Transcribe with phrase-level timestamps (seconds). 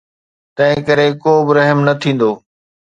[0.55, 2.31] تنهن ڪري ڪو به رحم نه ٿيندو.